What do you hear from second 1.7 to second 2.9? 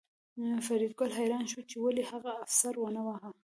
ولې هغه افسر